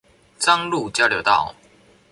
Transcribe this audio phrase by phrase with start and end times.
[0.39, 1.53] 彰鹿交流道